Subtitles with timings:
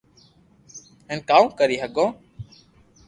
[1.07, 2.05] ھين ڪاو ڪري ھگو